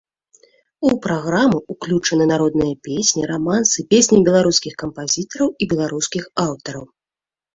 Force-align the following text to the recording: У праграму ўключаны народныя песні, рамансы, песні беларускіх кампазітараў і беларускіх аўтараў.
У 0.87 0.93
праграму 1.05 1.57
ўключаны 1.73 2.25
народныя 2.33 2.73
песні, 2.87 3.21
рамансы, 3.33 3.85
песні 3.93 4.17
беларускіх 4.29 4.73
кампазітараў 4.85 5.49
і 5.61 5.67
беларускіх 5.75 6.23
аўтараў. 6.47 6.85